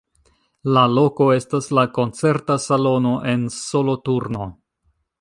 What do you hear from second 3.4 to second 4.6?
Soloturno.